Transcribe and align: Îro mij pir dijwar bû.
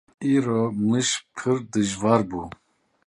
Îro 0.33 0.61
mij 0.87 1.09
pir 1.35 1.57
dijwar 1.73 2.21
bû. 2.29 2.41